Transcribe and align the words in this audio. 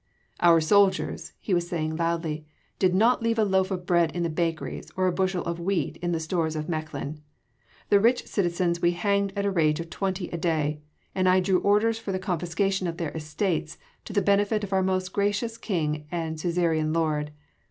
"Our 0.39 0.59
soldiers," 0.61 1.33
he 1.39 1.53
was 1.53 1.67
saying 1.69 1.95
loudly, 1.95 2.47
"did 2.79 2.95
not 2.95 3.21
leave 3.21 3.37
a 3.37 3.43
loaf 3.43 3.69
of 3.69 3.85
bread 3.85 4.09
in 4.15 4.23
the 4.23 4.31
bakeries, 4.31 4.89
or 4.97 5.05
a 5.05 5.11
bushel 5.11 5.43
of 5.45 5.59
wheat 5.59 5.97
in 5.97 6.11
the 6.11 6.19
stores 6.19 6.55
of 6.55 6.67
Mechlin. 6.67 7.21
The 7.89 7.99
rich 7.99 8.25
citizens 8.25 8.81
we 8.81 8.93
hanged 8.93 9.31
at 9.35 9.43
the 9.43 9.51
rate 9.51 9.79
of 9.79 9.91
twenty 9.91 10.27
a 10.29 10.39
day, 10.39 10.81
and 11.13 11.29
I 11.29 11.39
drew 11.39 11.59
orders 11.59 11.99
for 11.99 12.11
the 12.11 12.17
confiscation 12.17 12.87
of 12.87 12.97
their 12.97 13.11
estates 13.11 13.77
to 14.05 14.11
the 14.13 14.23
benefit 14.23 14.63
of 14.63 14.73
our 14.73 14.81
Most 14.81 15.13
Gracious 15.13 15.55
King 15.55 16.07
and 16.11 16.39
suzerain 16.39 16.93
Lord. 16.93 17.29